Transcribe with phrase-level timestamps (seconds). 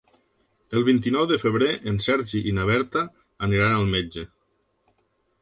[0.77, 3.05] El vint-i-nou de febrer en Sergi i na Berta
[3.49, 4.27] aniran al metge.